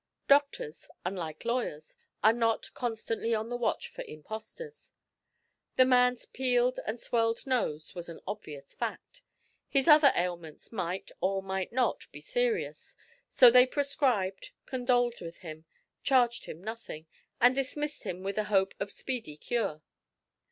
Doctors, 0.27 0.89
unlike 1.05 1.45
lawyers, 1.45 1.95
are 2.23 2.33
not 2.33 2.73
constantly 2.73 3.35
on 3.35 3.49
the 3.49 3.55
watch 3.55 3.87
for 3.87 4.01
impostors. 4.07 4.93
The 5.75 5.85
man's 5.85 6.25
peeled 6.25 6.79
and 6.87 6.99
swelled 6.99 7.45
nose 7.45 7.93
was 7.93 8.09
an 8.09 8.19
obvious 8.25 8.73
fact; 8.73 9.21
his 9.69 9.87
other 9.87 10.11
ailments 10.15 10.71
might, 10.71 11.11
or 11.21 11.43
might 11.43 11.71
not, 11.71 12.11
be 12.11 12.19
serious, 12.19 12.95
so 13.29 13.51
they 13.51 13.67
prescribed, 13.67 14.49
condoled 14.65 15.21
with 15.21 15.37
him, 15.45 15.65
charged 16.01 16.45
him 16.45 16.63
nothing, 16.63 17.05
and 17.39 17.53
dismissed 17.53 18.01
him 18.03 18.23
with 18.23 18.39
a 18.39 18.45
hope 18.45 18.73
of 18.79 18.91
speedy 18.91 19.37
cure. 19.37 19.83